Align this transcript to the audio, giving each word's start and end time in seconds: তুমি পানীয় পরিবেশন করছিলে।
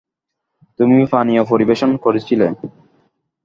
তুমি 0.79 0.97
পানীয় 1.11 1.43
পরিবেশন 1.45 1.91
করছিলে। 1.97 2.47